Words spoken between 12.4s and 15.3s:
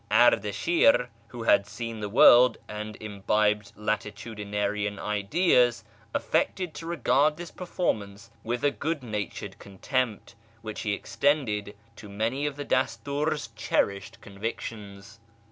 of tje Dastur's cherished convictions.